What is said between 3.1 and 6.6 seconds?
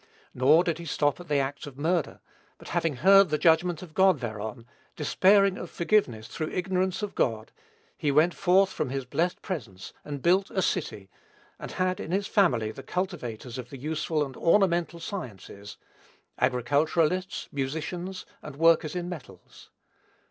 the judgment of God thereon, despairing of forgiveness through